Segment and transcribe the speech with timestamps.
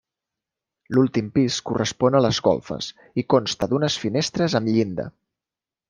[0.97, 2.89] L'últim pis correspon a les golfes
[3.23, 5.11] i consta d'unes finestres amb llinda.